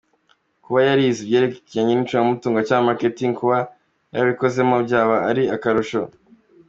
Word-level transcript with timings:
Kuba 0.63 0.79
yarize 0.87 1.19
ibyerekeranye 1.21 1.93
n’icungamutungo 1.95 2.59
cg 2.67 2.79
Marketing, 2.87 3.31
kuba 3.39 3.57
yarabikozemo 4.13 4.75
byaba 4.87 5.15
ari 5.29 5.43
akarusho. 5.55 5.99